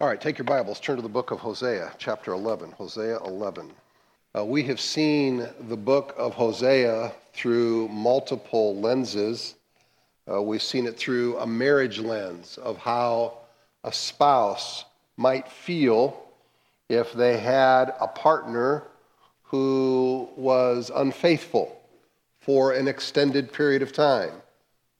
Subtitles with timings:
[0.00, 2.72] All right, take your Bibles, turn to the book of Hosea, chapter 11.
[2.72, 3.70] Hosea 11.
[4.34, 9.56] Uh, we have seen the book of Hosea through multiple lenses.
[10.26, 13.40] Uh, we've seen it through a marriage lens of how
[13.84, 14.86] a spouse
[15.18, 16.18] might feel
[16.88, 18.84] if they had a partner
[19.42, 21.78] who was unfaithful
[22.40, 24.32] for an extended period of time.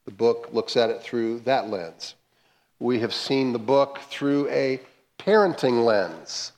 [0.05, 2.17] The book looks at it through that lens.
[2.81, 4.79] We have seen the book through a
[5.25, 6.53] parenting lens,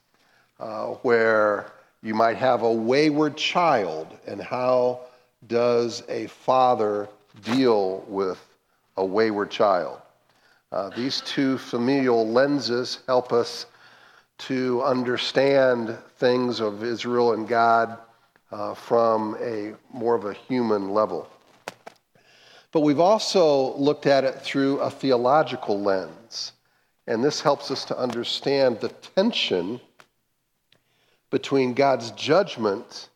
[0.60, 5.00] uh, where you might have a wayward child, and how
[5.48, 7.08] does a father
[7.42, 8.38] deal with
[8.96, 10.00] a wayward child?
[10.70, 13.66] Uh, these two familial lenses help us
[14.38, 17.98] to understand things of Israel and God
[18.52, 21.28] uh, from a more of a human level.
[22.70, 26.52] But we've also looked at it through a theological lens.
[27.06, 29.80] And this helps us to understand the tension
[31.30, 33.08] between God's judgment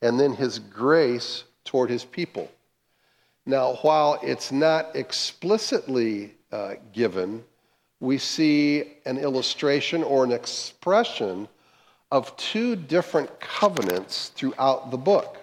[0.00, 2.50] and then his grace toward his people.
[3.46, 7.42] Now, while it's not explicitly uh, given,
[7.98, 11.48] we see an illustration or an expression
[12.10, 15.38] of two different covenants throughout the book.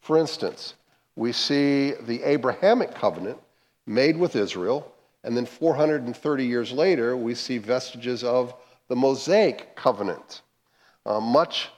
[0.00, 0.74] For instance,
[1.16, 3.38] we see the Abrahamic covenant
[3.86, 4.90] made with Israel,
[5.28, 8.54] and then 430 years later, we see vestiges of
[8.88, 10.40] the Mosaic covenant.
[11.04, 11.68] Uh, much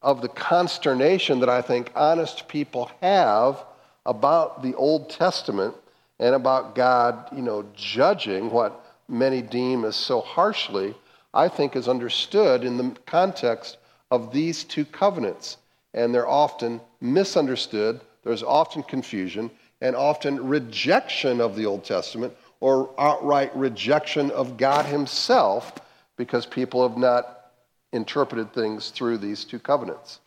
[0.00, 3.62] of the consternation that I think honest people have
[4.06, 5.74] about the Old Testament
[6.18, 10.94] and about God, you know, judging what many deem as so harshly,
[11.34, 13.76] I think is understood in the context
[14.10, 15.58] of these two covenants.
[15.92, 19.50] And they're often misunderstood, there's often confusion,
[19.82, 22.34] and often rejection of the Old Testament
[22.64, 25.74] or outright rejection of God Himself
[26.16, 27.50] because people have not
[27.92, 30.20] interpreted things through these two covenants.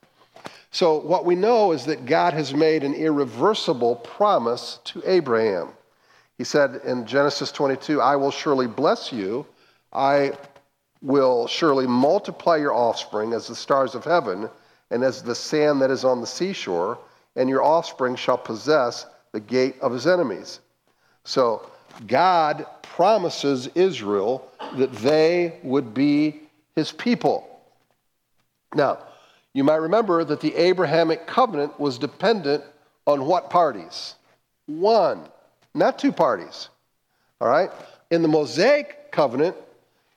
[0.70, 5.70] So, what we know is that God has made an irreversible promise to Abraham.
[6.38, 9.44] He said in Genesis 22, I will surely bless you.
[9.92, 10.34] I
[11.02, 14.48] will surely multiply your offspring as the stars of heaven
[14.92, 17.00] and as the sand that is on the seashore,
[17.36, 20.60] and your offspring shall possess the gate of his enemies.
[21.24, 21.68] So,
[22.06, 26.42] God promises Israel that they would be
[26.76, 27.48] his people.
[28.76, 29.00] Now,
[29.54, 32.64] you might remember that the Abrahamic covenant was dependent
[33.06, 34.16] on what parties?
[34.68, 35.28] One,
[35.74, 36.70] not two parties.
[37.42, 37.72] All right?
[38.12, 39.56] In the Mosaic covenant,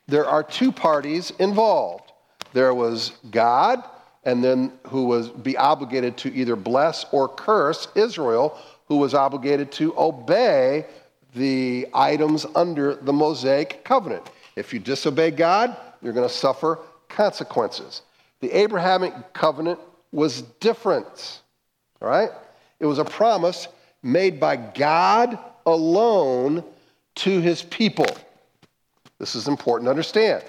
[0.07, 2.11] there are two parties involved.
[2.53, 3.83] There was God,
[4.23, 9.71] and then who was be obligated to either bless or curse Israel, who was obligated
[9.73, 10.85] to obey
[11.35, 14.29] the items under the Mosaic covenant.
[14.55, 18.01] If you disobey God, you're going to suffer consequences.
[18.41, 19.79] The Abrahamic covenant
[20.11, 21.41] was different.
[22.01, 22.31] All right?
[22.79, 23.67] It was a promise
[24.03, 26.63] made by God alone
[27.15, 28.07] to his people.
[29.19, 30.43] This is important to understand.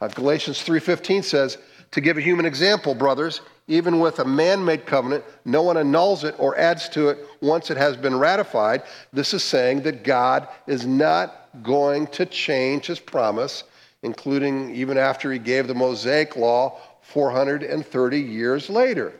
[0.00, 1.58] Uh, Galatians 3:15 says,
[1.92, 6.34] "To give a human example, brothers, even with a man-made covenant, no one annuls it
[6.38, 10.84] or adds to it once it has been ratified." This is saying that God is
[10.84, 13.64] not going to change his promise,
[14.02, 19.12] including even after he gave the Mosaic law 430 years later.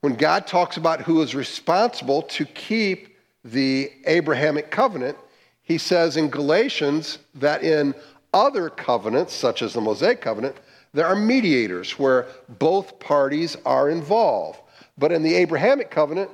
[0.00, 5.18] When God talks about who is responsible to keep the Abrahamic covenant,
[5.62, 7.94] he says in Galatians that in
[8.32, 10.56] other covenants, such as the Mosaic covenant,
[10.92, 14.60] there are mediators where both parties are involved.
[14.96, 16.30] But in the Abrahamic covenant,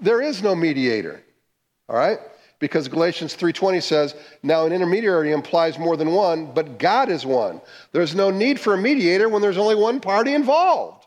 [0.00, 1.22] there is no mediator.
[1.88, 2.18] All right?
[2.58, 7.60] because Galatians 3:20 says, "Now an intermediary implies more than one, but God is one."
[7.92, 11.06] There's no need for a mediator when there's only one party involved.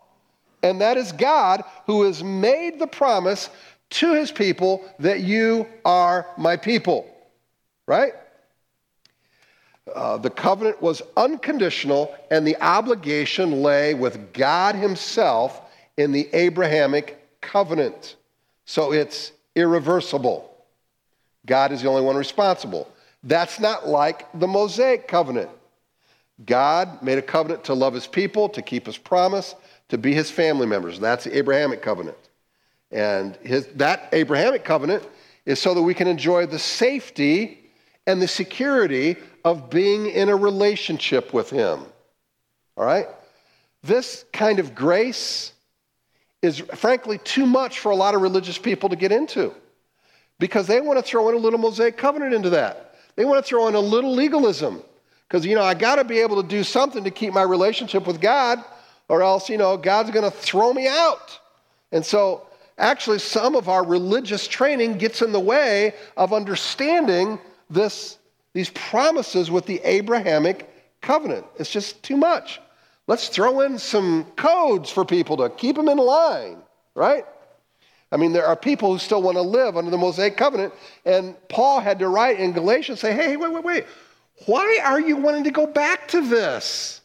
[0.64, 3.50] And that is God who has made the promise
[3.90, 7.06] to his people that you are my people.
[7.88, 8.14] Right?
[9.96, 15.62] Uh, the covenant was unconditional, and the obligation lay with God Himself
[15.98, 18.16] in the Abrahamic covenant.
[18.66, 20.48] So it's irreversible.
[21.46, 22.92] God is the only one responsible.
[23.24, 25.50] That's not like the Mosaic covenant.
[26.46, 29.56] God made a covenant to love his people, to keep his promise,
[29.90, 31.00] to be his family members.
[31.00, 32.18] That's the Abrahamic covenant.
[32.92, 35.04] And his, that Abrahamic covenant
[35.46, 37.60] is so that we can enjoy the safety
[38.08, 41.82] and the security of being in a relationship with him.
[42.78, 43.08] All right?
[43.84, 45.54] This kind of grace
[46.42, 49.54] is frankly too much for a lot of religious people to get into
[50.40, 52.96] because they want to throw in a little Mosaic covenant into that.
[53.16, 54.84] They want to throw in a little legalism
[55.32, 58.06] Because, you know, I got to be able to do something to keep my relationship
[58.06, 58.62] with God,
[59.08, 61.40] or else, you know, God's going to throw me out.
[61.94, 62.46] And so,
[62.78, 67.40] actually, some of our religious training gets in the way of understanding
[67.70, 68.18] this,
[68.54, 70.70] these promises with the Abrahamic
[71.02, 71.46] covenant.
[71.58, 72.60] It's just too much.
[73.08, 76.62] Let's throw in some codes for people to keep them in line,
[76.96, 77.26] right?
[78.12, 80.74] I mean, there are people who still want to live under the Mosaic covenant,
[81.06, 83.86] and Paul had to write in Galatians say, hey, wait, wait, wait.
[84.46, 87.02] Why are you wanting to go back to this?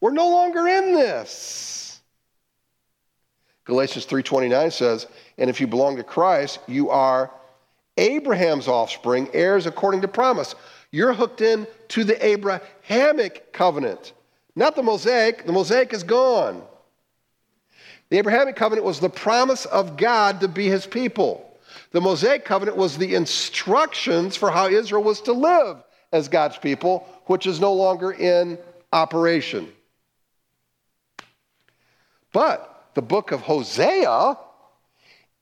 [0.00, 2.00] We're no longer in this.
[3.64, 5.06] Galatians 3:29 says,
[5.38, 7.32] "And if you belong to Christ, you are
[7.96, 10.54] Abraham's offspring, heirs according to promise."
[10.96, 14.14] You're hooked in to the Abrahamic covenant,
[14.54, 15.44] not the Mosaic.
[15.44, 16.62] The Mosaic is gone.
[18.08, 21.54] The Abrahamic covenant was the promise of God to be his people.
[21.92, 27.06] The Mosaic covenant was the instructions for how Israel was to live as God's people,
[27.26, 28.56] which is no longer in
[28.90, 29.68] operation.
[32.32, 34.38] But the book of Hosea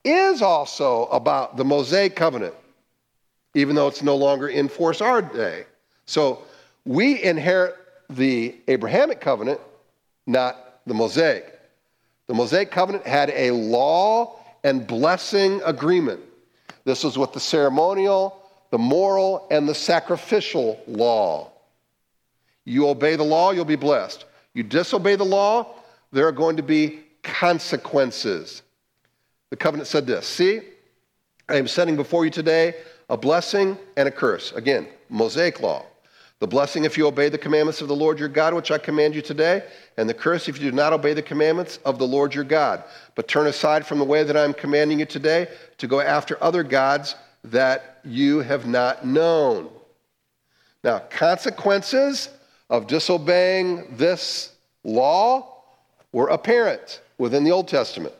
[0.03, 2.55] is also about the Mosaic covenant,
[3.55, 5.65] even though it's no longer in force our day.
[6.05, 6.43] So
[6.83, 7.75] we inherit
[8.09, 9.59] the Abrahamic covenant,
[10.27, 11.59] not the Mosaic.
[12.27, 16.19] The Mosaic covenant had a law and blessing agreement.
[16.83, 21.51] This was with the ceremonial, the moral, and the sacrificial law.
[22.65, 24.25] You obey the law, you'll be blessed.
[24.53, 25.75] You disobey the law,
[26.11, 28.63] there are going to be consequences.
[29.49, 30.61] The covenant said this See,
[31.47, 32.75] I am setting before you today
[33.09, 34.51] a blessing and a curse.
[34.53, 35.85] Again, Mosaic law.
[36.39, 39.15] The blessing if you obey the commandments of the Lord your God, which I command
[39.15, 39.63] you today,
[39.97, 42.83] and the curse if you do not obey the commandments of the Lord your God,
[43.15, 45.47] but turn aside from the way that I am commanding you today
[45.77, 47.15] to go after other gods
[47.45, 49.69] that you have not known.
[50.83, 52.29] Now, consequences
[52.69, 54.51] of disobeying this
[54.83, 55.63] law
[56.11, 58.13] were apparent within the Old Testament.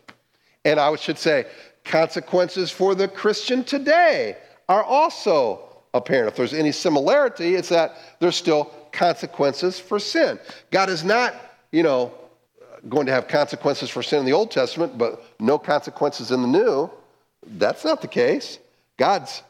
[0.64, 1.46] And I should say,
[1.84, 5.62] consequences for the Christian today are also
[5.94, 6.30] apparent.
[6.30, 10.40] If there's any similarity, it's that there's still consequences for sin.
[10.72, 11.36] God is not,
[11.72, 12.12] you know,
[12.90, 16.48] going to have consequences for sin in the Old Testament, but no consequences in the
[16.48, 16.90] New.
[17.46, 18.60] That's not the case.
[18.98, 19.44] God's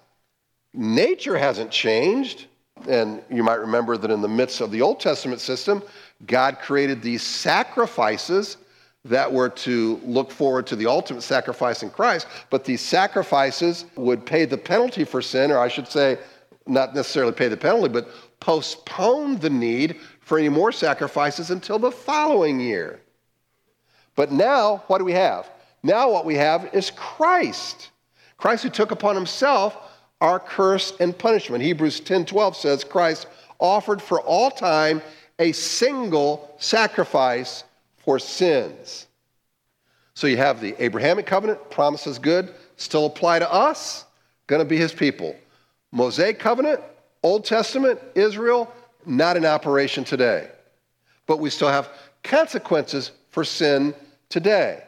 [0.74, 2.48] nature hasn't changed.
[2.88, 5.82] And you might remember that in the midst of the Old Testament system,
[6.28, 8.58] God created these sacrifices
[9.06, 12.28] that were to look forward to the ultimate sacrifice in Christ.
[12.50, 16.18] But these sacrifices would pay the penalty for sin, or I should say,
[16.66, 18.10] not necessarily pay the penalty, but
[18.40, 23.00] postpone the need for any more sacrifices until the following year.
[24.16, 25.50] But now, what do we have?
[25.84, 27.92] Now, what we have is Christ.
[28.38, 29.78] Christ who took upon himself
[30.20, 31.64] our curse and punishment.
[31.64, 33.28] Hebrews 10 12 says, Christ
[33.60, 35.02] offered for all time
[35.38, 37.64] a single sacrifice
[38.06, 39.08] for sins.
[40.14, 44.06] So you have the Abrahamic covenant, promises good, still apply to us,
[44.48, 45.36] going to be his people.
[45.92, 46.80] Mosaic covenant,
[47.24, 48.72] Old Testament, Israel,
[49.06, 50.50] not in operation today.
[51.26, 51.90] But we still have
[52.24, 53.94] consequences for sin
[54.30, 54.84] today.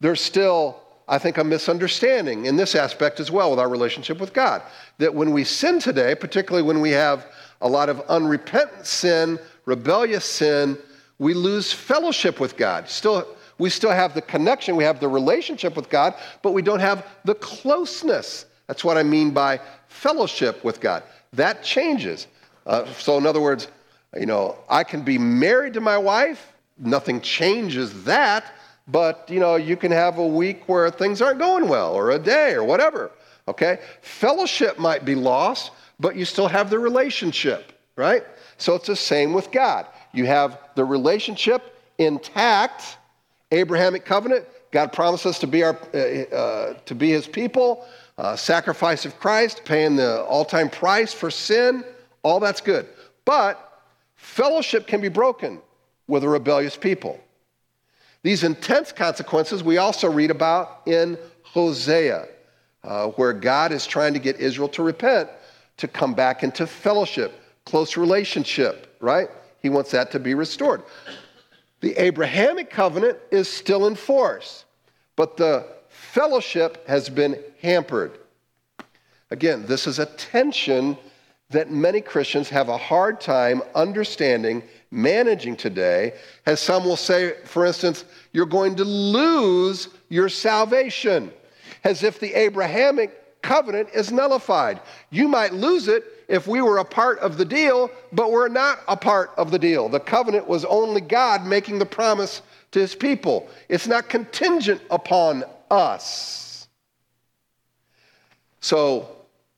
[0.00, 4.32] There's still, I think, a misunderstanding in this aspect as well with our relationship with
[4.32, 4.62] God.
[4.98, 7.26] That when we sin today, particularly when we have
[7.60, 10.78] a lot of unrepentant sin, rebellious sin,
[11.20, 12.88] we lose fellowship with God.
[12.88, 13.28] Still,
[13.58, 17.06] we still have the connection, we have the relationship with God, but we don't have
[17.24, 18.46] the closeness.
[18.66, 21.02] That's what I mean by fellowship with God.
[21.34, 22.26] That changes.
[22.66, 23.68] Uh, so, in other words,
[24.18, 28.54] you know, I can be married to my wife, nothing changes that,
[28.88, 32.18] but, you know, you can have a week where things aren't going well, or a
[32.18, 33.10] day, or whatever,
[33.46, 33.78] okay?
[34.00, 38.24] Fellowship might be lost, but you still have the relationship, right?
[38.56, 39.86] So it's the same with God.
[40.12, 42.96] You have the relationship intact,
[43.52, 44.46] Abrahamic covenant.
[44.70, 47.86] God promised us to be, our, uh, uh, to be his people
[48.20, 51.84] uh, sacrifice of Christ, paying the all time price for sin,
[52.22, 52.86] all that's good.
[53.24, 53.82] But
[54.14, 55.60] fellowship can be broken
[56.06, 57.18] with a rebellious people.
[58.22, 62.28] These intense consequences we also read about in Hosea,
[62.84, 65.30] uh, where God is trying to get Israel to repent,
[65.78, 67.32] to come back into fellowship,
[67.64, 69.30] close relationship, right?
[69.60, 70.82] He wants that to be restored.
[71.80, 74.64] The Abrahamic covenant is still in force,
[75.16, 78.18] but the fellowship has been hampered.
[79.30, 80.96] Again, this is a tension
[81.50, 86.14] that many Christians have a hard time understanding, managing today,
[86.46, 91.32] as some will say, for instance, you're going to lose your salvation,
[91.84, 94.80] as if the Abrahamic covenant is nullified.
[95.10, 98.78] You might lose it if we were a part of the deal, but we're not
[98.86, 99.88] a part of the deal.
[99.88, 105.42] The covenant was only God making the promise to his people, it's not contingent upon
[105.72, 106.68] us.
[108.60, 109.08] So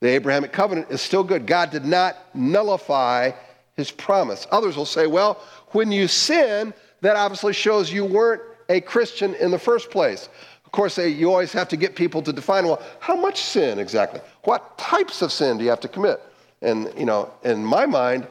[0.00, 1.46] the Abrahamic covenant is still good.
[1.46, 3.32] God did not nullify
[3.76, 4.46] his promise.
[4.50, 9.50] Others will say, well, when you sin, that obviously shows you weren't a Christian in
[9.50, 10.30] the first place.
[10.64, 13.78] Of course, they, you always have to get people to define, well, how much sin
[13.78, 14.22] exactly?
[14.44, 16.22] What types of sin do you have to commit?
[16.62, 18.26] And, you know, in my mind,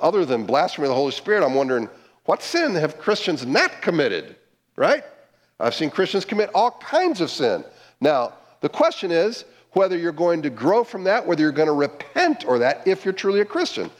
[0.00, 1.88] other than blasphemy of the Holy Spirit, I'm wondering,
[2.24, 4.36] what sin have Christians not committed,
[4.76, 5.04] right?
[5.60, 7.64] I've seen Christians commit all kinds of sin.
[8.00, 11.72] Now, the question is whether you're going to grow from that, whether you're going to
[11.72, 13.90] repent or that, if you're truly a Christian.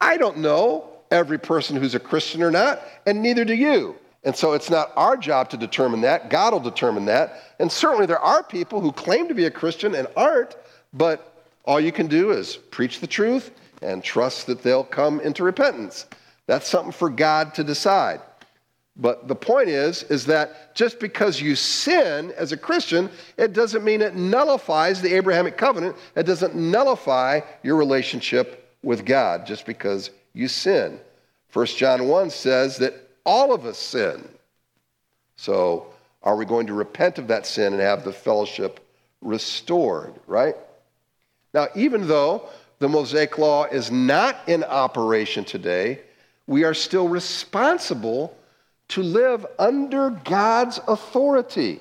[0.00, 3.96] I don't know every person who's a Christian or not, and neither do you.
[4.24, 6.30] And so it's not our job to determine that.
[6.30, 7.42] God will determine that.
[7.58, 10.56] And certainly there are people who claim to be a Christian and aren't,
[10.92, 11.31] but
[11.64, 13.52] all you can do is preach the truth
[13.82, 16.06] and trust that they'll come into repentance.
[16.46, 18.20] That's something for God to decide.
[18.96, 23.84] But the point is is that just because you sin as a Christian, it doesn't
[23.84, 25.96] mean it nullifies the Abrahamic covenant.
[26.14, 31.00] It doesn't nullify your relationship with God just because you sin.
[31.52, 34.28] 1 John 1 says that all of us sin.
[35.36, 35.86] So,
[36.22, 38.80] are we going to repent of that sin and have the fellowship
[39.20, 40.56] restored, right?
[41.54, 46.00] Now, even though the Mosaic Law is not in operation today,
[46.46, 48.36] we are still responsible
[48.88, 51.80] to live under God's authority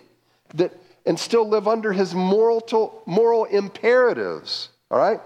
[0.55, 0.71] that,
[1.05, 5.19] and still live under his moral, to, moral imperatives, all right?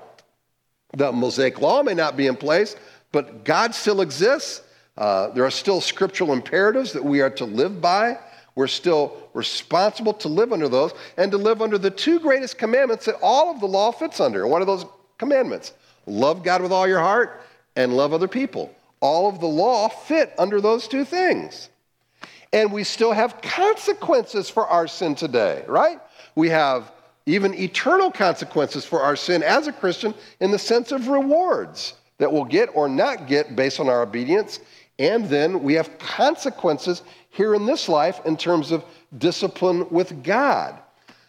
[0.96, 2.76] The Mosaic Law may not be in place,
[3.12, 4.62] but God still exists
[4.98, 8.18] uh, there are still scriptural imperatives that we are to live by.
[8.56, 13.06] We're still responsible to live under those and to live under the two greatest commandments
[13.06, 14.48] that all of the law fits under.
[14.48, 14.86] What are those
[15.18, 15.74] commandments?
[16.06, 17.42] Love God with all your heart
[17.76, 18.74] and love other people.
[19.02, 21.70] All of the law fit under those two things.
[22.54, 26.00] And we still have consequences for our sin today, right?
[26.36, 26.94] We have
[27.26, 32.32] even eternal consequences for our sin as a Christian in the sense of rewards that
[32.32, 34.62] we'll get or not get based on our obedience
[35.00, 37.04] and then we have consequences
[37.36, 38.84] here in this life in terms of
[39.18, 40.80] discipline with God.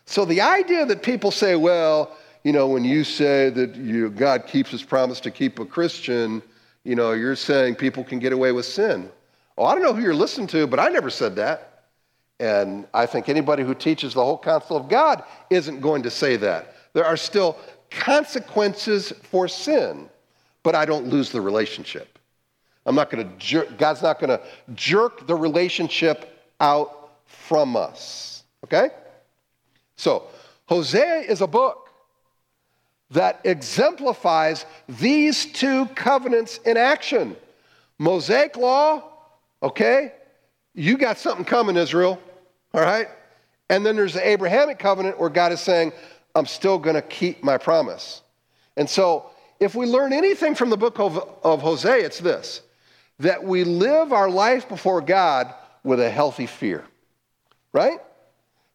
[0.04, 4.46] So the idea that people say, well, you know, when you say that you, God
[4.46, 6.42] keeps his promise to keep a Christian,
[6.84, 9.10] you know, you're saying people can get away with sin.
[9.58, 11.88] Oh, I don't know who you're listening to, but I never said that.
[12.38, 16.36] And I think anybody who teaches the whole counsel of God isn't going to say
[16.36, 16.74] that.
[16.92, 17.58] There are still
[17.90, 20.08] consequences for sin,
[20.62, 22.15] but I don't lose the relationship.
[22.86, 24.40] I'm not going to jerk, God's not going to
[24.74, 28.44] jerk the relationship out from us.
[28.64, 28.90] Okay?
[29.96, 30.28] So,
[30.66, 31.90] Hosea is a book
[33.10, 37.36] that exemplifies these two covenants in action.
[37.98, 39.02] Mosaic law,
[39.62, 40.12] okay?
[40.74, 42.20] You got something coming, Israel,
[42.74, 43.08] all right?
[43.68, 45.92] And then there's the Abrahamic covenant where God is saying,
[46.34, 48.22] I'm still going to keep my promise.
[48.76, 52.60] And so, if we learn anything from the book of, of Hosea, it's this
[53.18, 56.84] that we live our life before God with a healthy fear,
[57.72, 57.98] right?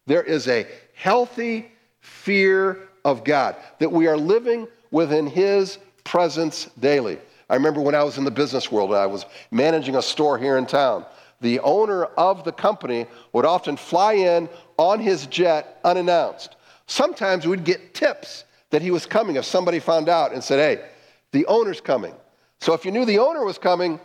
[0.06, 1.70] There is a healthy
[2.00, 7.18] fear of God, that we are living within His presence daily.
[7.48, 10.56] I remember when I was in the business world, I was managing a store here
[10.56, 11.04] in town.
[11.42, 16.56] The owner of the company would often fly in on his jet unannounced.
[16.86, 20.88] Sometimes we'd get tips that he was coming if somebody found out and said, Hey,
[21.32, 22.14] the owner's coming.
[22.60, 23.98] So if you knew the owner was coming,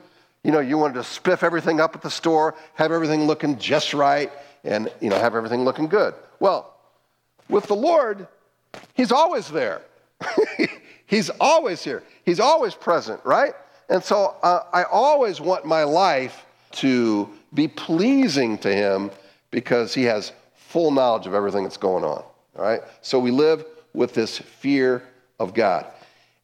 [0.47, 3.93] you know, you wanted to spiff everything up at the store, have everything looking just
[3.93, 4.31] right,
[4.63, 6.13] and, you know, have everything looking good.
[6.39, 6.73] Well,
[7.49, 8.27] with the Lord,
[8.93, 9.81] He's always there.
[11.05, 12.01] he's always here.
[12.23, 13.53] He's always present, right?
[13.89, 19.11] And so uh, I always want my life to be pleasing to Him
[19.51, 22.81] because He has full knowledge of everything that's going on, all right?
[23.01, 25.03] So we live with this fear
[25.39, 25.87] of God.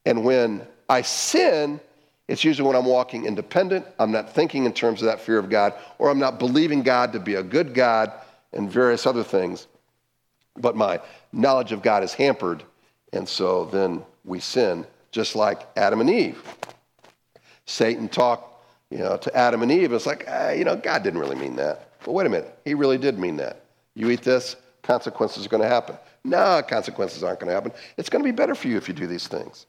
[0.05, 1.79] And when I sin,
[2.27, 5.49] it's usually when I'm walking independent, I'm not thinking in terms of that fear of
[5.49, 8.11] God, or I'm not believing God to be a good God
[8.53, 9.67] and various other things.
[10.55, 11.01] But my
[11.31, 12.63] knowledge of God is hampered,
[13.11, 16.41] and so then we sin, just like Adam and Eve.
[17.65, 18.53] Satan talked
[18.93, 19.91] you know, to Adam and Eve.
[19.91, 21.89] It's like, ah, you know, God didn't really mean that.
[22.05, 23.65] But wait a minute, he really did mean that.
[23.95, 25.97] You eat this, consequences are going to happen.
[26.23, 27.71] No, consequences aren't going to happen.
[27.97, 29.65] It's going to be better for you if you do these things.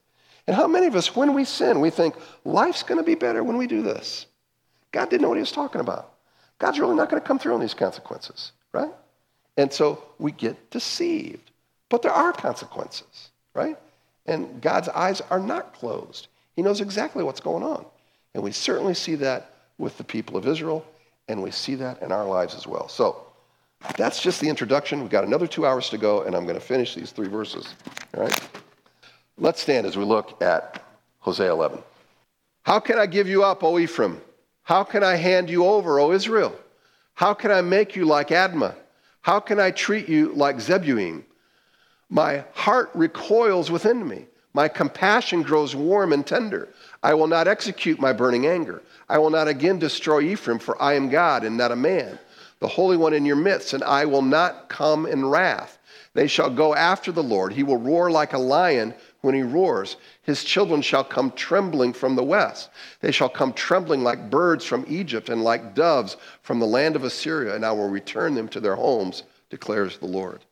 [0.47, 3.43] And how many of us, when we sin, we think life's going to be better
[3.43, 4.27] when we do this?
[4.93, 6.13] God didn't know what he was talking about.
[6.59, 8.93] God's really not going to come through on these consequences, right?
[9.57, 11.51] And so we get deceived.
[11.89, 13.79] But there are consequences, right?
[14.27, 16.29] And God's eyes are not closed.
[16.57, 17.85] He knows exactly what's going on.
[18.35, 20.85] And we certainly see that with the people of Israel,
[21.29, 22.89] and we see that in our lives as well.
[22.89, 23.27] So
[23.97, 25.01] that's just the introduction.
[25.01, 27.75] We've got another two hours to go, and I'm going to finish these three verses.
[28.17, 28.49] All right?
[29.39, 30.83] Let's stand as we look at
[31.21, 31.83] Hosea 11.
[32.63, 34.21] How can I give you up, O Ephraim?
[34.63, 36.57] How can I hand you over, O Israel?
[37.15, 38.75] How can I make you like Admah?
[39.23, 41.25] How can I treat you like Zeboiim?
[42.09, 44.27] My heart recoils within me.
[44.53, 46.69] My compassion grows warm and tender.
[47.03, 48.83] I will not execute my burning anger.
[49.09, 52.19] I will not again destroy Ephraim, for I am God and not a man,
[52.61, 55.79] the Holy One in your midst, and I will not come in wrath.
[56.15, 57.53] They shall go after the Lord.
[57.53, 59.97] He will roar like a lion when he roars.
[60.23, 62.69] His children shall come trembling from the west.
[63.01, 67.05] They shall come trembling like birds from Egypt and like doves from the land of
[67.05, 70.45] Assyria, and I will return them to their homes, declares the Lord.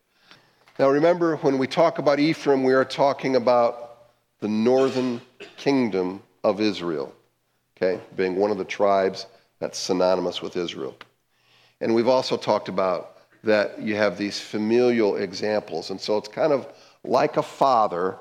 [0.78, 4.08] Now remember, when we talk about Ephraim, we are talking about
[4.40, 5.20] the northern
[5.58, 7.14] kingdom of Israel,
[7.76, 9.26] okay, being one of the tribes
[9.58, 10.96] that's synonymous with Israel.
[11.82, 15.90] And we've also talked about that you have these familial examples.
[15.90, 16.66] And so it's kind of
[17.04, 18.16] like a father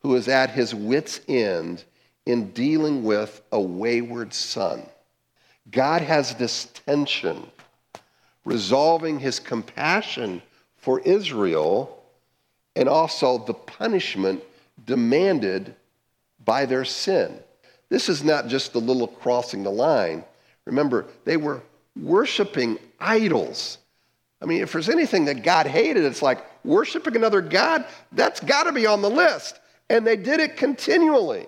[0.00, 1.84] who is at his wits' end
[2.24, 4.82] in dealing with a wayward son.
[5.70, 7.50] God has this tension,
[8.44, 10.42] resolving his compassion
[10.76, 12.02] for Israel
[12.76, 14.44] and also the punishment
[14.84, 15.74] demanded
[16.44, 17.38] by their sin.
[17.88, 20.24] This is not just a little crossing the line.
[20.66, 21.62] Remember, they were
[22.00, 23.78] worshiping idols.
[24.42, 27.86] I mean, if there's anything that God hated, it's like worshiping another God.
[28.12, 29.58] That's got to be on the list.
[29.88, 31.46] And they did it continually.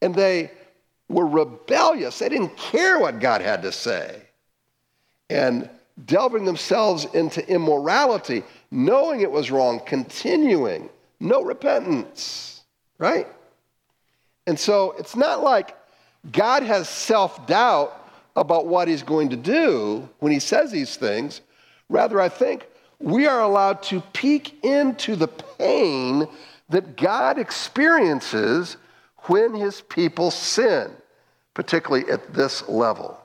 [0.00, 0.50] And they
[1.08, 2.18] were rebellious.
[2.18, 4.22] They didn't care what God had to say.
[5.30, 5.68] And
[6.06, 10.88] delving themselves into immorality, knowing it was wrong, continuing,
[11.20, 12.62] no repentance,
[12.98, 13.26] right?
[14.46, 15.76] And so it's not like
[16.30, 17.94] God has self doubt
[18.36, 21.40] about what he's going to do when he says these things.
[21.88, 22.66] Rather, I think
[23.00, 26.28] we are allowed to peek into the pain
[26.68, 28.76] that God experiences
[29.22, 30.90] when his people sin,
[31.54, 33.18] particularly at this level.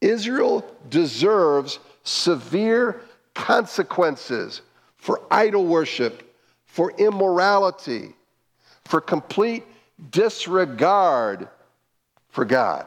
[0.00, 3.00] Israel deserves severe
[3.34, 4.62] consequences
[4.96, 6.34] for idol worship,
[6.66, 8.14] for immorality,
[8.84, 9.64] for complete
[10.10, 11.48] disregard
[12.28, 12.86] for God.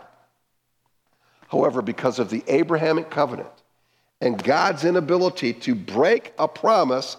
[1.47, 3.49] However, because of the Abrahamic covenant
[4.19, 7.17] and God's inability to break a promise,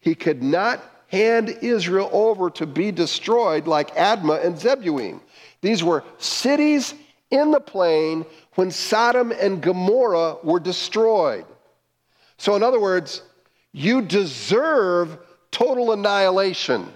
[0.00, 5.20] he could not hand Israel over to be destroyed like Admah and Zeboiim.
[5.60, 6.94] These were cities
[7.30, 11.44] in the plain when Sodom and Gomorrah were destroyed.
[12.36, 13.22] So, in other words,
[13.72, 15.18] you deserve
[15.50, 16.86] total annihilation,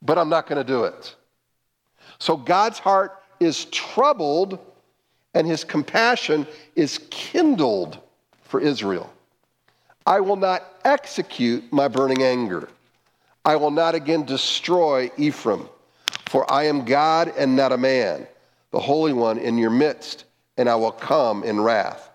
[0.00, 1.14] but I'm not going to do it.
[2.18, 4.58] So, God's heart is troubled
[5.34, 7.98] and his compassion is kindled
[8.42, 9.12] for Israel.
[10.06, 12.68] I will not execute my burning anger.
[13.48, 15.70] I will not again destroy Ephraim,
[16.28, 18.26] for I am God and not a man
[18.72, 20.26] the Holy One in your midst,
[20.58, 22.10] and I will come in wrath.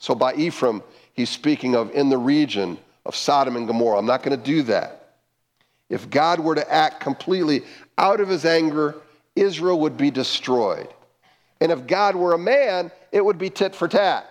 [0.00, 4.00] So by Ephraim, he's speaking of in the region of Sodom and Gomorrah.
[4.00, 5.14] I'm not going to do that.
[5.88, 7.62] If God were to act completely
[7.96, 8.96] out of his anger,
[9.36, 10.88] Israel would be destroyed.
[11.60, 14.28] And if God were a man, it would be tit for tat.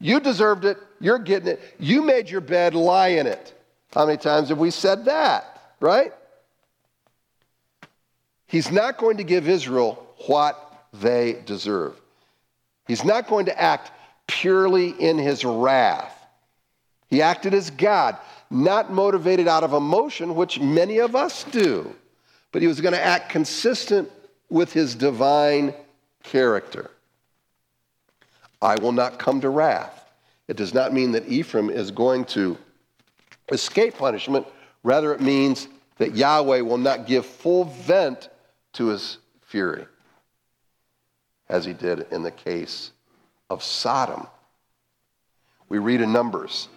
[0.00, 1.62] You deserved it, you're getting it.
[1.78, 3.58] You made your bed, lie in it.
[3.94, 5.53] How many times have we said that,
[5.84, 6.12] right?
[8.46, 12.00] He's not going to give Israel what they deserve.
[12.86, 13.90] He's not going to act
[14.26, 16.18] purely in his wrath.
[17.08, 18.16] He acted as God,
[18.50, 21.94] not motivated out of emotion, which many of us do,
[22.50, 24.10] but he was going to act consistent
[24.48, 25.74] with his divine
[26.22, 26.90] character.
[28.62, 30.08] I will not come to wrath.
[30.48, 32.56] It does not mean that Ephraim is going to
[33.52, 34.46] escape punishment.
[34.82, 35.68] Rather, it means
[35.98, 38.28] that Yahweh will not give full vent
[38.74, 39.86] to his fury
[41.48, 42.90] as he did in the case
[43.50, 44.26] of Sodom.
[45.68, 46.68] We read in Numbers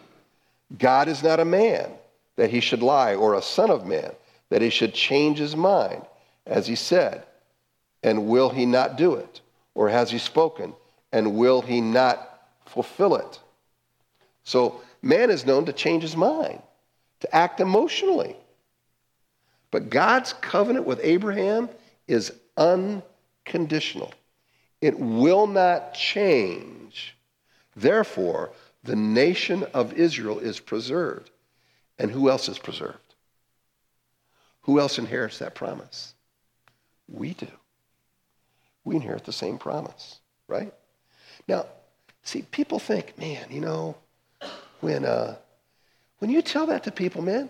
[0.78, 1.92] God is not a man
[2.36, 4.12] that he should lie, or a son of man
[4.50, 6.06] that he should change his mind,
[6.46, 7.24] as he said.
[8.04, 9.42] And will he not do it?
[9.76, 10.74] Or has he spoken?
[11.12, 13.40] And will he not fulfill it?
[14.44, 16.62] So, man is known to change his mind,
[17.22, 18.36] to act emotionally.
[19.72, 21.70] But God's covenant with Abraham
[22.08, 24.14] is unconditional.
[24.82, 27.16] It will not change.
[27.76, 28.52] Therefore,
[28.84, 31.32] the nation of Israel is preserved.
[32.00, 33.16] And who else is preserved?
[34.62, 36.14] Who else inherits that promise?
[37.08, 37.48] We do.
[38.84, 40.74] We inherit the same promise, right?
[41.48, 41.66] Now,
[42.24, 43.96] see, people think, man, you know,
[44.82, 45.36] when, uh,
[46.20, 47.50] when you tell that to people, man,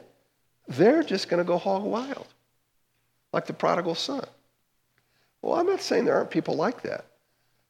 [0.68, 2.28] they're just going to go hog wild,
[3.34, 4.26] like the prodigal son.
[5.42, 7.06] Well, I'm not saying there aren't people like that.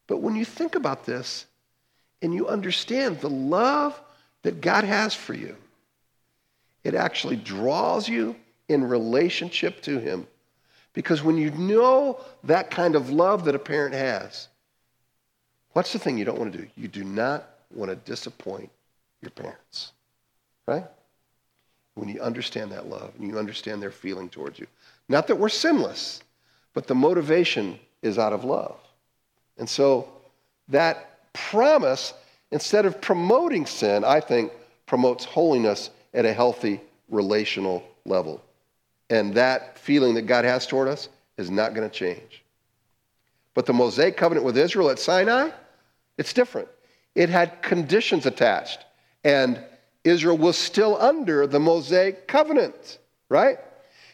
[0.07, 1.45] But when you think about this
[2.21, 3.99] and you understand the love
[4.43, 5.55] that God has for you,
[6.83, 8.35] it actually draws you
[8.69, 10.25] in relationship to Him.
[10.93, 14.47] Because when you know that kind of love that a parent has,
[15.73, 16.67] what's the thing you don't want to do?
[16.75, 18.71] You do not want to disappoint
[19.21, 19.91] your parents,
[20.65, 20.85] right?
[21.97, 24.67] When you understand that love and you understand their feeling towards you.
[25.09, 26.21] Not that we're sinless,
[26.75, 28.77] but the motivation is out of love.
[29.57, 30.07] And so
[30.67, 32.13] that promise,
[32.51, 34.51] instead of promoting sin, I think
[34.85, 38.43] promotes holiness at a healthy relational level.
[39.09, 42.43] And that feeling that God has toward us is not going to change.
[43.55, 45.49] But the Mosaic covenant with Israel at Sinai,
[46.19, 46.67] it's different.
[47.15, 48.85] It had conditions attached,
[49.23, 49.63] and
[50.07, 53.59] Israel was still under the Mosaic covenant, right?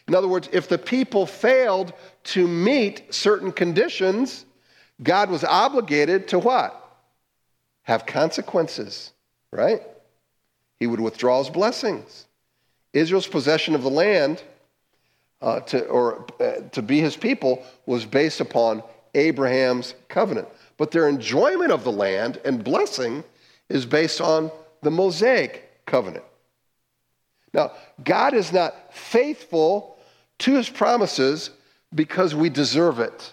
[0.08, 1.92] In other words, if the people failed
[2.24, 4.44] to meet certain conditions,
[5.02, 6.80] God was obligated to what?
[7.82, 9.12] Have consequences,
[9.50, 9.82] right?
[10.78, 12.26] He would withdraw his blessings.
[12.92, 14.42] Israel's possession of the land
[15.42, 18.82] uh, to, or uh, to be his people was based upon
[19.14, 20.48] Abraham's covenant.
[20.76, 23.24] But their enjoyment of the land and blessing
[23.68, 24.50] is based on
[24.82, 26.24] the Mosaic covenant.
[27.52, 29.96] Now, God is not faithful
[30.40, 31.50] to his promises
[31.94, 33.32] because we deserve it.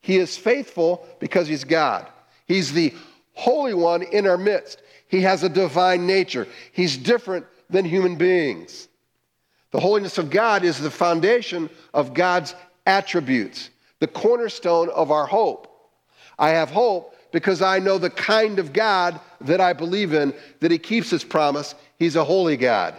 [0.00, 2.06] He is faithful because he's God.
[2.46, 2.94] He's the
[3.34, 4.82] Holy One in our midst.
[5.08, 6.48] He has a divine nature.
[6.72, 8.88] He's different than human beings.
[9.70, 12.54] The holiness of God is the foundation of God's
[12.86, 13.70] attributes,
[14.00, 15.68] the cornerstone of our hope.
[16.38, 20.70] I have hope because I know the kind of God that I believe in, that
[20.70, 21.74] He keeps His promise.
[21.98, 22.94] He's a holy God.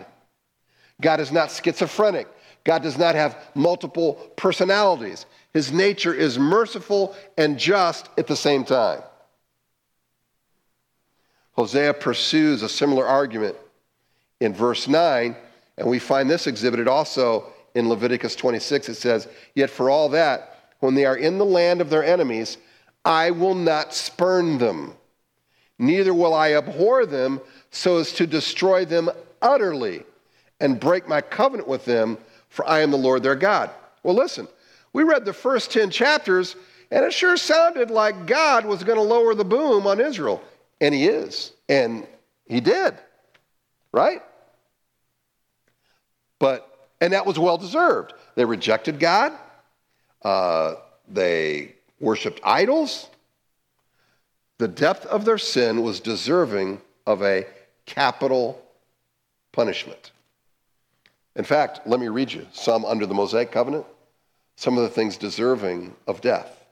[1.00, 2.28] God is not schizophrenic.
[2.64, 5.26] God does not have multiple personalities.
[5.54, 9.02] His nature is merciful and just at the same time.
[11.54, 13.56] Hosea pursues a similar argument
[14.40, 15.36] in verse 9,
[15.78, 18.90] and we find this exhibited also in Leviticus 26.
[18.90, 22.58] It says, Yet for all that, when they are in the land of their enemies,
[23.04, 24.94] I will not spurn them,
[25.80, 29.10] neither will I abhor them so as to destroy them
[29.42, 30.04] utterly
[30.60, 32.18] and break my covenant with them,
[32.50, 33.72] for I am the Lord their God.
[34.04, 34.48] Well, listen,
[34.94, 36.56] we read the first 10 chapters,
[36.92, 40.44] and it sure sounded like God was going to lower the boom on Israel.
[40.80, 41.54] And he is.
[41.70, 42.06] And
[42.46, 42.96] he did.
[43.92, 44.22] Right?
[46.40, 48.14] But, and that was well deserved.
[48.36, 49.34] They rejected God,
[50.24, 50.76] uh,
[51.08, 53.08] they worshiped idols.
[54.58, 57.48] The depth of their sin was deserving of a
[57.86, 58.62] capital
[59.52, 60.12] punishment.
[61.36, 63.86] In fact, let me read you some under the Mosaic covenant
[64.62, 66.66] some of the things deserving of death.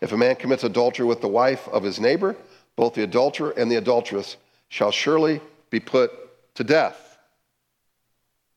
[0.00, 2.34] If a man commits adultery with the wife of his neighbor,
[2.76, 4.38] both the adulterer and the adulteress
[4.70, 6.12] shall surely be put
[6.54, 7.18] to death.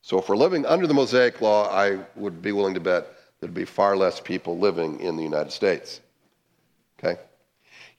[0.02, 3.08] So if we're living under the Mosaic law, I would be willing to bet
[3.42, 6.00] there'd be far less people living in the United States.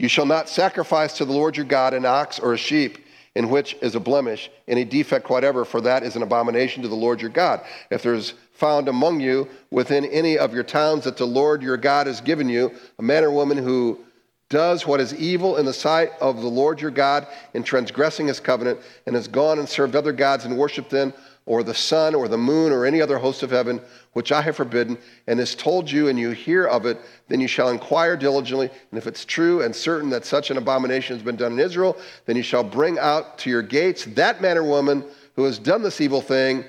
[0.00, 3.50] You shall not sacrifice to the Lord your God an ox or a sheep in
[3.50, 7.20] which is a blemish, any defect whatever, for that is an abomination to the Lord
[7.20, 7.60] your God.
[7.90, 12.06] If there's found among you within any of your towns that the Lord your God
[12.06, 14.00] has given you, a man or woman who
[14.48, 18.40] does what is evil in the sight of the Lord your God in transgressing his
[18.40, 21.12] covenant, and has gone and served other gods and worshiped them,
[21.50, 23.80] or the sun, or the moon, or any other host of heaven,
[24.12, 27.48] which I have forbidden, and has told you, and you hear of it, then you
[27.48, 28.70] shall inquire diligently.
[28.92, 31.96] And if it's true and certain that such an abomination has been done in Israel,
[32.26, 35.82] then you shall bring out to your gates that man or woman who has done
[35.82, 36.64] this evil thing,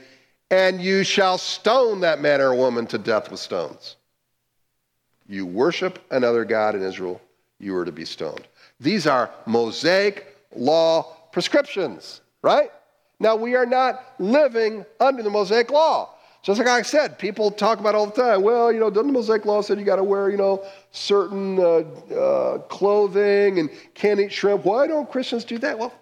[0.50, 3.98] and you shall stone that man or woman to death with stones.
[5.28, 7.22] You worship another God in Israel,
[7.60, 8.48] you are to be stoned.
[8.80, 12.72] These are Mosaic law prescriptions, right?
[13.22, 16.16] Now, we are not living under the Mosaic law.
[16.42, 18.42] Just like I said, people talk about all the time.
[18.42, 21.60] Well, you know, doesn't the Mosaic law say you got to wear, you know, certain
[21.60, 21.84] uh,
[22.16, 24.66] uh, clothing and can't eat shrimp?
[24.66, 25.78] Why don't Christians do that?
[25.78, 25.94] Well,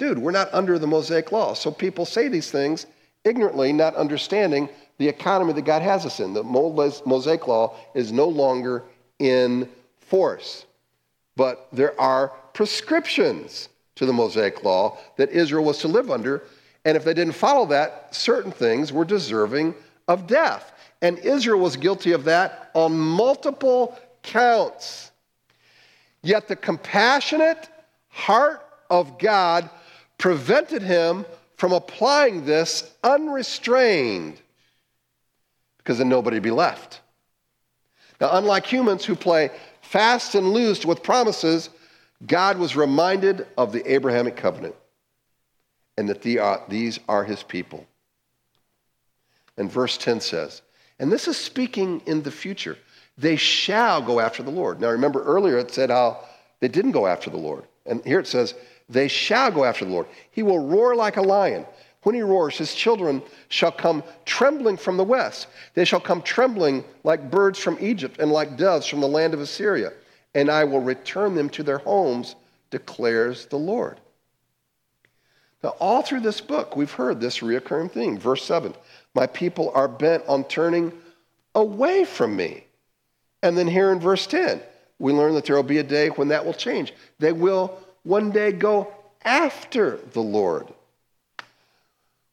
[0.00, 1.54] dude, we're not under the Mosaic law.
[1.54, 2.86] So people say these things
[3.22, 6.34] ignorantly, not understanding the economy that God has us in.
[6.34, 8.82] The Mosaic law is no longer
[9.20, 9.68] in
[10.00, 10.66] force.
[11.36, 13.68] But there are prescriptions
[14.00, 16.42] to the Mosaic law that Israel was to live under.
[16.86, 19.74] And if they didn't follow that, certain things were deserving
[20.08, 20.72] of death.
[21.02, 25.10] And Israel was guilty of that on multiple counts.
[26.22, 27.68] Yet the compassionate
[28.08, 29.68] heart of God
[30.16, 31.26] prevented him
[31.58, 34.40] from applying this unrestrained
[35.76, 37.02] because then nobody would be left.
[38.18, 39.50] Now, unlike humans who play
[39.82, 41.68] fast and loose with promises,
[42.26, 44.74] God was reminded of the Abrahamic covenant
[45.96, 47.86] and that uh, these are his people.
[49.56, 50.62] And verse 10 says,
[50.98, 52.76] and this is speaking in the future,
[53.16, 54.80] they shall go after the Lord.
[54.80, 56.24] Now, remember earlier it said how
[56.60, 57.64] they didn't go after the Lord.
[57.86, 58.54] And here it says,
[58.88, 60.06] they shall go after the Lord.
[60.30, 61.64] He will roar like a lion.
[62.02, 65.48] When he roars, his children shall come trembling from the west.
[65.74, 69.40] They shall come trembling like birds from Egypt and like doves from the land of
[69.40, 69.92] Assyria.
[70.34, 72.36] And I will return them to their homes,
[72.70, 74.00] declares the Lord.
[75.62, 78.18] Now, all through this book, we've heard this reoccurring theme.
[78.18, 78.74] Verse 7
[79.14, 80.92] My people are bent on turning
[81.54, 82.64] away from me.
[83.42, 84.60] And then here in verse 10,
[84.98, 86.92] we learn that there will be a day when that will change.
[87.18, 88.92] They will one day go
[89.24, 90.68] after the Lord.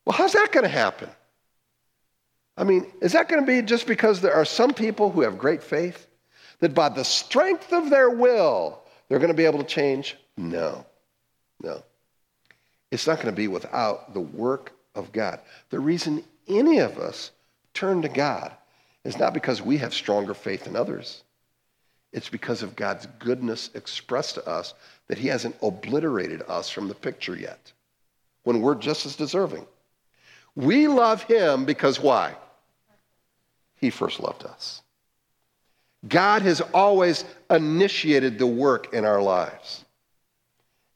[0.06, 1.10] Well, how's that going to happen?
[2.58, 5.38] I mean, is that going to be just because there are some people who have
[5.38, 6.07] great faith
[6.60, 10.18] that by the strength of their will they're going to be able to change?
[10.36, 10.86] No,
[11.62, 11.84] no.
[12.92, 15.40] It's not going to be without the work of God.
[15.70, 17.32] The reason any of us
[17.74, 18.52] turn to God
[19.04, 21.24] is not because we have stronger faith than others.
[22.12, 24.74] It's because of God's goodness expressed to us
[25.08, 27.72] that He hasn't obliterated us from the picture yet
[28.44, 29.66] when we're just as deserving.
[30.56, 32.36] We love Him because why?
[33.76, 34.82] He first loved us.
[36.08, 39.86] God has always initiated the work in our lives.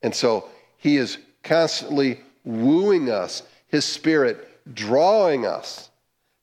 [0.02, 5.90] And so He is constantly wooing us, His Spirit drawing us.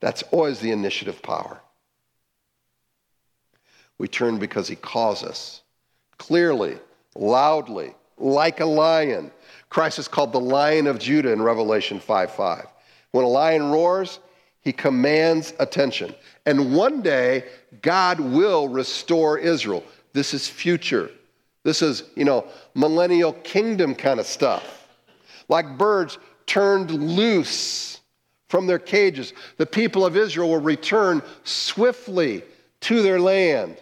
[0.01, 1.61] That's always the initiative power.
[3.99, 5.63] We turn because He calls us
[6.19, 6.79] clearly,
[7.15, 9.31] loudly, like a lion.
[9.71, 12.67] Christ is called the Lion of Judah in Revelation 5 5.
[13.13, 14.19] When a lion roars,
[14.61, 16.15] he commands attention.
[16.47, 17.45] And one day,
[17.83, 19.85] God will restore Israel.
[20.13, 21.11] This is future.
[21.65, 24.89] This is, you know, millennial kingdom kind of stuff.
[25.49, 28.01] Like birds turned loose
[28.49, 32.43] from their cages, the people of Israel will return swiftly
[32.81, 33.77] to their land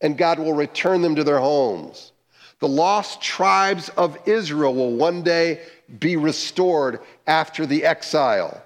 [0.00, 2.12] and God will return them to their homes.
[2.58, 5.62] The lost tribes of Israel will one day
[5.98, 8.62] be restored after the exile.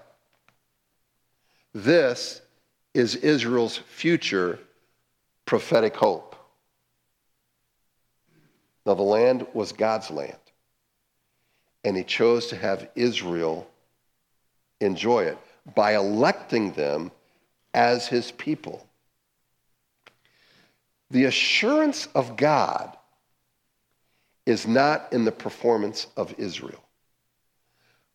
[1.77, 2.41] This
[2.95, 4.59] is Israel's future
[5.45, 6.35] prophetic hope.
[8.87, 10.39] Now, the land was God's land,
[11.85, 13.69] and He chose to have Israel
[14.81, 15.39] enjoy it
[15.75, 17.13] by electing them
[17.75, 18.89] as His people.
[21.11, 22.97] The assurance of God
[24.47, 26.83] is not in the performance of Israel,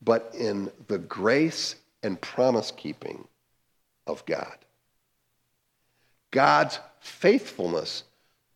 [0.02, 3.28] but in the grace and promise keeping
[4.12, 4.58] of God.
[6.32, 8.04] God's faithfulness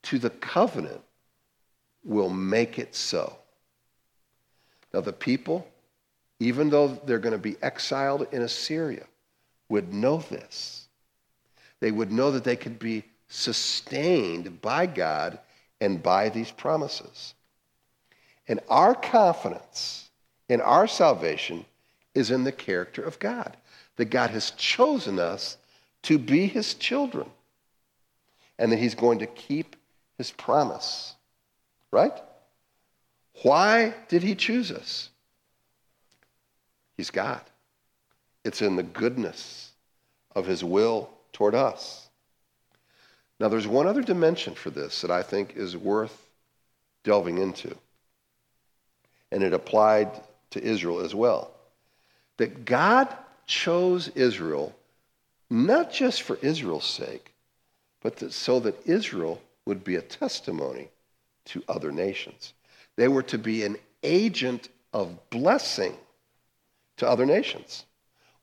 [0.04, 1.02] to the covenant
[2.04, 3.38] will make it so.
[4.94, 5.68] Now, the people,
[6.40, 9.06] even though they're going to be exiled in Assyria,
[9.68, 10.88] would know this.
[11.80, 15.40] They would know that they could be sustained by God
[15.82, 17.34] and by these promises.
[18.48, 20.10] And our confidence
[20.48, 21.66] in our salvation
[22.14, 23.58] is in the character of God,
[23.98, 25.58] that God has chosen us
[26.04, 27.30] to be his children,
[28.60, 29.76] and that he's going to keep
[30.18, 31.16] his promise.
[31.92, 32.14] Right?
[33.44, 35.10] Why did he choose us?
[36.98, 37.42] He's God.
[38.44, 39.72] It's in the goodness
[40.36, 42.08] of his will toward us.
[43.40, 46.30] Now, there's one other dimension for this that I think is worth
[47.04, 47.76] delving into,
[49.32, 50.10] and it applied
[50.52, 51.52] to Israel as well.
[52.38, 53.14] That God
[53.46, 54.76] chose Israel
[55.50, 57.34] not just for Israel's sake,
[58.02, 60.90] but that, so that Israel would be a testimony
[61.46, 62.54] to other nations.
[62.96, 65.96] They were to be an agent of blessing
[66.98, 67.86] to other nations.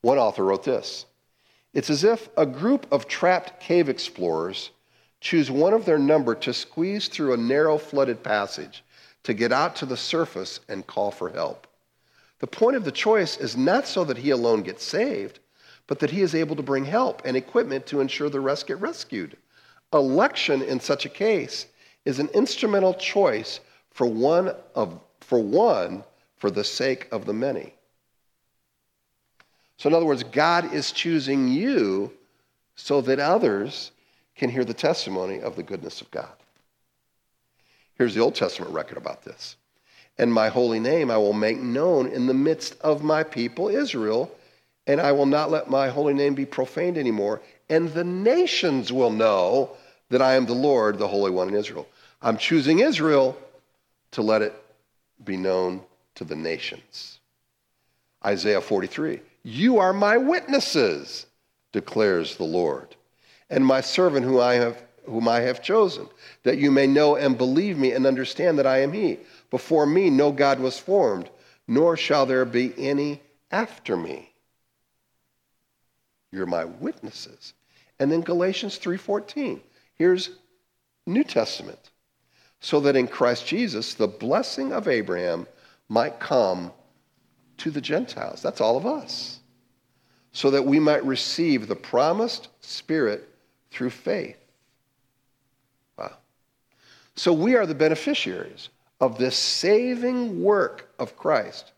[0.01, 1.05] One author wrote this
[1.73, 4.71] It's as if a group of trapped cave explorers
[5.19, 8.83] choose one of their number to squeeze through a narrow flooded passage
[9.23, 11.65] to get out to the surface and call for help.
[12.43, 15.39] The point of the choice is not so that he alone gets saved,
[15.87, 18.81] but that he is able to bring help and equipment to ensure the rest get
[18.81, 19.37] rescued.
[19.93, 21.67] Election in such a case
[22.03, 26.03] is an instrumental choice for one of for one
[26.35, 27.73] for the sake of the many.
[29.77, 32.11] So in other words, God is choosing you
[32.75, 33.91] so that others
[34.35, 36.35] can hear the testimony of the goodness of God.
[37.97, 39.55] Here's the Old Testament record about this.
[40.17, 44.31] And my holy name I will make known in the midst of my people Israel,
[44.85, 47.41] and I will not let my holy name be profaned anymore.
[47.69, 49.71] And the nations will know
[50.09, 51.87] that I am the Lord, the Holy One in Israel.
[52.21, 53.37] I'm choosing Israel
[54.11, 54.53] to let it
[55.25, 55.81] be known
[56.15, 57.19] to the nations.
[58.25, 61.25] Isaiah 43 You are my witnesses,
[61.71, 62.95] declares the Lord,
[63.49, 66.07] and my servant whom I have, whom I have chosen,
[66.43, 69.19] that you may know and believe me and understand that I am He.
[69.53, 71.29] Before me no God was formed,
[71.67, 74.33] nor shall there be any after me.
[76.31, 77.53] You're my witnesses.
[77.99, 79.61] And then Galatians 3:14.
[79.93, 80.31] Here's
[81.05, 81.91] New Testament.
[82.61, 85.45] So that in Christ Jesus the blessing of Abraham
[85.87, 86.73] might come
[87.57, 88.41] to the Gentiles.
[88.41, 89.39] That's all of us.
[90.31, 93.29] So that we might receive the promised Spirit
[93.69, 94.43] through faith.
[95.95, 96.17] Wow.
[97.15, 98.69] So we are the beneficiaries
[99.03, 101.73] of this saving work of Christ.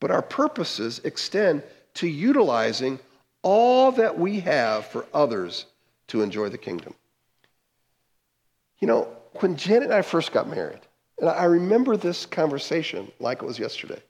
[0.00, 1.62] But our purposes extend
[1.94, 2.98] to utilizing
[3.42, 5.66] all that we have for others
[6.08, 6.94] to enjoy the kingdom.
[8.78, 9.08] You know,
[9.40, 10.80] when Janet and I first got married,
[11.18, 14.00] and I remember this conversation like it was yesterday.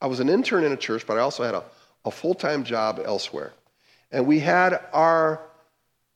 [0.00, 1.62] I was an intern in a church, but I also had a,
[2.04, 3.52] a full time job elsewhere.
[4.10, 5.40] And we had our,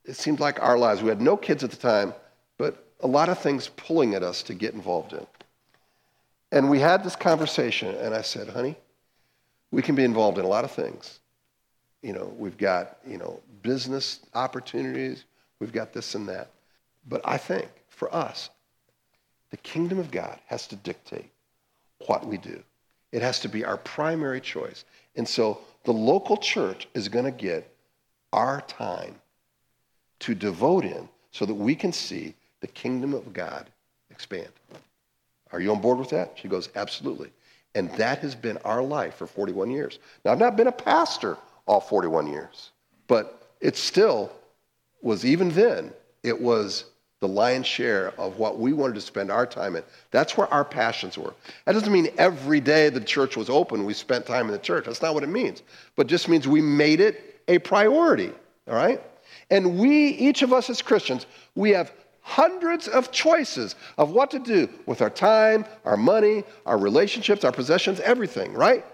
[0.04, 1.04] it seemed like our lives.
[1.04, 2.14] We had no kids at the time,
[2.56, 5.24] but a lot of things pulling at us to get involved in.
[6.50, 8.76] And we had this conversation, and I said, honey,
[9.70, 11.20] we can be involved in a lot of things.
[12.02, 15.24] You know, we've got, you know, business opportunities,
[15.60, 16.50] we've got this and that.
[17.06, 18.50] But I think for us,
[19.50, 21.30] the kingdom of God has to dictate
[22.06, 22.62] what we do.
[23.12, 24.84] It has to be our primary choice.
[25.16, 27.70] And so the local church is going to get
[28.32, 29.16] our time
[30.20, 33.70] to devote in so that we can see the kingdom of God
[34.10, 34.48] expand.
[35.52, 36.32] Are you on board with that?
[36.36, 37.30] She goes, Absolutely.
[37.74, 39.98] And that has been our life for 41 years.
[40.24, 42.70] Now, I've not been a pastor all 41 years,
[43.06, 44.32] but it still
[45.02, 46.84] was, even then, it was
[47.20, 49.82] the lion's share of what we wanted to spend our time in.
[50.10, 51.34] That's where our passions were.
[51.64, 54.84] That doesn't mean every day the church was open, we spent time in the church.
[54.86, 55.62] That's not what it means.
[55.96, 58.32] But it just means we made it a priority,
[58.68, 59.02] all right?
[59.50, 61.92] And we, each of us as Christians, we have
[62.28, 67.50] hundreds of choices of what to do with our time, our money, our relationships, our
[67.50, 68.84] possessions, everything, right?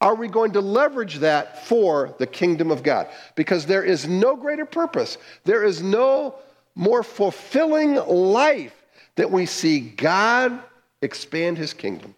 [0.00, 3.08] Are we going to leverage that for the kingdom of God?
[3.34, 5.18] Because there is no greater purpose.
[5.44, 6.36] There is no
[6.74, 8.82] more fulfilling life
[9.16, 10.58] that we see God
[11.02, 12.14] expand his kingdom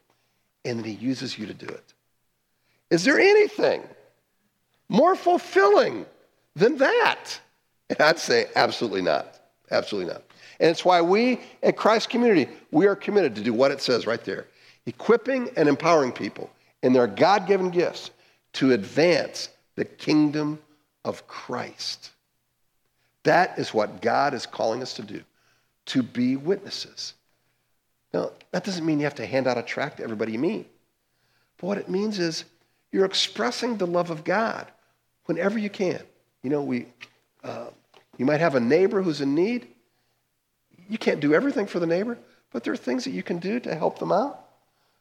[0.64, 1.92] and that he uses you to do it.
[2.88, 3.83] Is there anything
[4.88, 6.07] more fulfilling
[6.55, 7.40] than that?
[7.98, 9.34] I'd say absolutely not.
[9.75, 10.23] Absolutely not.
[10.61, 14.07] And it's why we at Christ Community, we are committed to do what it says
[14.07, 14.47] right there
[14.87, 16.51] equipping and empowering people
[16.83, 18.11] in their God given gifts
[18.53, 20.59] to advance the kingdom
[21.05, 22.11] of Christ.
[23.23, 25.23] That is what God is calling us to do,
[25.87, 27.15] to be witnesses.
[28.13, 30.71] Now, that doesn't mean you have to hand out a tract to everybody you meet.
[31.57, 32.45] But what it means is
[32.93, 34.67] you're expressing the love of God
[35.25, 36.03] whenever you can.
[36.43, 36.87] You know, we,
[37.43, 37.69] uh,
[38.18, 39.66] you might have a neighbor who's in need.
[40.88, 42.18] You can't do everything for the neighbor,
[42.53, 44.40] but there are things that you can do to help them out.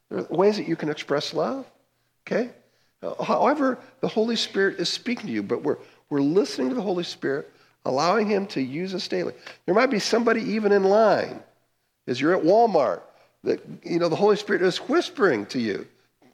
[0.10, 1.66] There are ways that you can express love.
[2.26, 2.50] Okay?
[3.02, 5.78] Uh, however, the Holy Spirit is speaking to you, but we're,
[6.10, 7.52] we're listening to the Holy Spirit
[7.86, 9.34] allowing Him to use us daily.
[9.66, 11.42] There might be somebody even in line
[12.08, 13.02] as you're at Walmart
[13.44, 15.86] that, you know, the Holy Spirit is whispering to you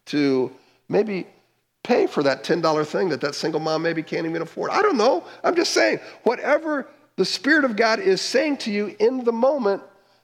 [0.06, 0.52] to
[0.88, 1.26] maybe
[1.84, 4.72] pay for that $10 thing that that single mom maybe can't even afford.
[4.72, 5.24] I don't know.
[5.44, 9.84] I'm just saying, whatever the Spirit of God is saying to you in the moment,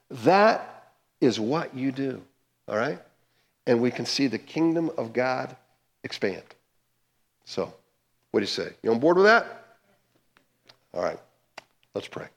[0.10, 0.92] that
[1.22, 2.22] is what you do.
[2.68, 3.00] All right?
[3.68, 5.56] And we can see the kingdom of God
[6.04, 6.44] expand.
[7.46, 7.74] So,
[8.32, 8.74] what do you say?
[8.84, 9.66] You on board with that?
[10.94, 11.20] All right,
[11.94, 12.28] let's pray.